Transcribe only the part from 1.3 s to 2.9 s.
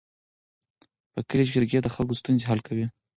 کې جرګې د خلکو ستونزې حل کوي.